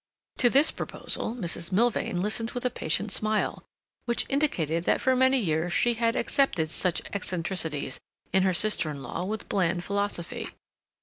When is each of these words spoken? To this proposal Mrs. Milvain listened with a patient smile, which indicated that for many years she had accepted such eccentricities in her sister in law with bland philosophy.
To 0.37 0.49
this 0.49 0.71
proposal 0.71 1.35
Mrs. 1.35 1.71
Milvain 1.71 2.23
listened 2.23 2.49
with 2.55 2.65
a 2.65 2.71
patient 2.71 3.11
smile, 3.11 3.63
which 4.05 4.25
indicated 4.29 4.85
that 4.85 4.99
for 4.99 5.15
many 5.15 5.37
years 5.37 5.73
she 5.73 5.93
had 5.93 6.15
accepted 6.15 6.71
such 6.71 7.03
eccentricities 7.13 7.99
in 8.33 8.41
her 8.41 8.51
sister 8.51 8.89
in 8.89 9.03
law 9.03 9.23
with 9.25 9.47
bland 9.47 9.83
philosophy. 9.83 10.49